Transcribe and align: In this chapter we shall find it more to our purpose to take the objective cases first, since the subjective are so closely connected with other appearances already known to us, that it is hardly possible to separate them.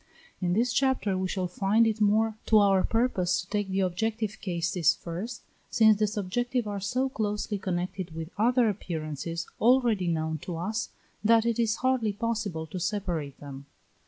In 0.41 0.53
this 0.53 0.73
chapter 0.73 1.15
we 1.15 1.27
shall 1.27 1.47
find 1.47 1.85
it 1.85 2.01
more 2.01 2.35
to 2.47 2.57
our 2.57 2.83
purpose 2.83 3.39
to 3.41 3.47
take 3.49 3.69
the 3.69 3.81
objective 3.81 4.41
cases 4.41 4.95
first, 4.95 5.43
since 5.69 5.95
the 5.99 6.07
subjective 6.07 6.65
are 6.67 6.79
so 6.79 7.07
closely 7.07 7.59
connected 7.59 8.15
with 8.15 8.31
other 8.35 8.67
appearances 8.67 9.45
already 9.59 10.07
known 10.07 10.39
to 10.39 10.55
us, 10.57 10.89
that 11.23 11.45
it 11.45 11.59
is 11.59 11.75
hardly 11.85 12.13
possible 12.13 12.65
to 12.65 12.79
separate 12.79 13.39
them. 13.39 13.67